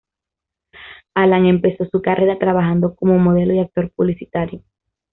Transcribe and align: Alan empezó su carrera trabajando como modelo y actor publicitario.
Alan 1.13 1.45
empezó 1.45 1.85
su 1.85 2.01
carrera 2.01 2.39
trabajando 2.39 2.95
como 2.95 3.19
modelo 3.19 3.53
y 3.53 3.59
actor 3.59 3.91
publicitario. 3.91 4.63